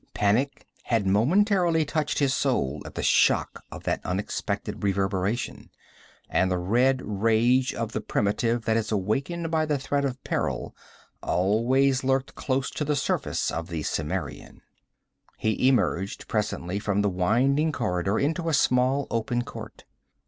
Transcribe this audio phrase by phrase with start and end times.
[0.15, 5.69] Panic had momentarily touched his soul at the shock of that unexpected reverberation,
[6.27, 10.75] and the red rage of the primitive that is wakened by threat of peril
[11.21, 14.63] always lurked close to the surface of the Cimmerian.
[15.37, 19.83] He emerged presently from the winding corridor into a small open court.